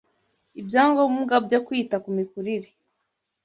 ibyangombwa 0.61 1.35
byo 1.45 1.59
kwita 1.65 1.95
ku 2.03 2.09
mikurire 2.17 2.69